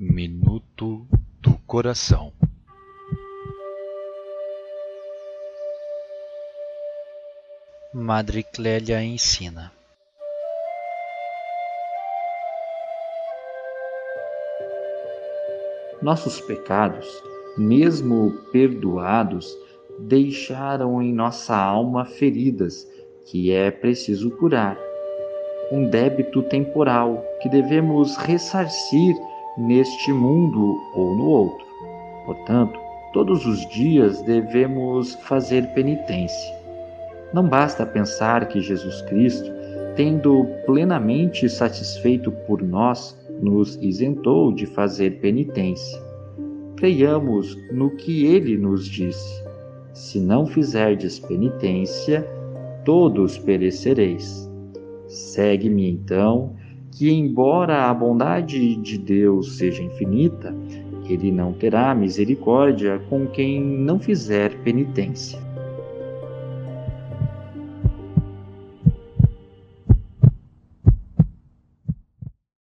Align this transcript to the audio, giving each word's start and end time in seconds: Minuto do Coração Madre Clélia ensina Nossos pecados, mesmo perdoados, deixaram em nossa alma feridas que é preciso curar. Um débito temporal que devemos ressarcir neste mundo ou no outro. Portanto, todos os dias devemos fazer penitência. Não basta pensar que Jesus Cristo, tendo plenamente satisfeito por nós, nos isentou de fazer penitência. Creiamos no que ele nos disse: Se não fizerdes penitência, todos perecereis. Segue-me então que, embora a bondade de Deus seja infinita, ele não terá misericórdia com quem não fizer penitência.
Minuto 0.00 1.08
do 1.40 1.58
Coração 1.66 2.32
Madre 7.92 8.44
Clélia 8.44 9.02
ensina 9.02 9.72
Nossos 16.00 16.40
pecados, 16.42 17.04
mesmo 17.56 18.30
perdoados, 18.52 19.52
deixaram 19.98 21.02
em 21.02 21.12
nossa 21.12 21.56
alma 21.56 22.04
feridas 22.04 22.86
que 23.26 23.50
é 23.50 23.68
preciso 23.72 24.30
curar. 24.30 24.78
Um 25.72 25.90
débito 25.90 26.40
temporal 26.44 27.20
que 27.42 27.48
devemos 27.48 28.16
ressarcir 28.16 29.16
neste 29.58 30.12
mundo 30.12 30.80
ou 30.94 31.16
no 31.16 31.26
outro. 31.26 31.66
Portanto, 32.24 32.78
todos 33.12 33.44
os 33.46 33.66
dias 33.68 34.22
devemos 34.22 35.14
fazer 35.22 35.66
penitência. 35.74 36.56
Não 37.32 37.46
basta 37.46 37.84
pensar 37.84 38.48
que 38.48 38.60
Jesus 38.60 39.02
Cristo, 39.02 39.50
tendo 39.96 40.46
plenamente 40.64 41.48
satisfeito 41.48 42.30
por 42.46 42.62
nós, 42.62 43.18
nos 43.42 43.76
isentou 43.82 44.52
de 44.52 44.66
fazer 44.66 45.20
penitência. 45.20 46.00
Creiamos 46.76 47.56
no 47.72 47.90
que 47.90 48.26
ele 48.26 48.56
nos 48.56 48.86
disse: 48.86 49.42
Se 49.92 50.20
não 50.20 50.46
fizerdes 50.46 51.18
penitência, 51.18 52.26
todos 52.84 53.36
perecereis. 53.38 54.48
Segue-me 55.06 55.90
então 55.90 56.54
que, 56.92 57.10
embora 57.10 57.88
a 57.88 57.94
bondade 57.94 58.76
de 58.76 58.98
Deus 58.98 59.56
seja 59.56 59.82
infinita, 59.82 60.54
ele 61.08 61.32
não 61.32 61.52
terá 61.52 61.94
misericórdia 61.94 63.00
com 63.08 63.26
quem 63.26 63.60
não 63.60 63.98
fizer 63.98 64.54
penitência. 64.62 65.47